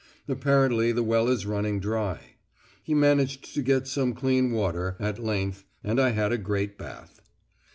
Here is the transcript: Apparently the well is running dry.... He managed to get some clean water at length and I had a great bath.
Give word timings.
Apparently 0.27 0.91
the 0.91 1.03
well 1.03 1.27
is 1.27 1.45
running 1.45 1.79
dry.... 1.79 2.21
He 2.81 2.95
managed 2.95 3.53
to 3.53 3.61
get 3.61 3.87
some 3.87 4.15
clean 4.15 4.49
water 4.51 4.95
at 4.99 5.19
length 5.23 5.63
and 5.83 5.99
I 6.01 6.09
had 6.09 6.31
a 6.31 6.39
great 6.39 6.75
bath. 6.75 7.21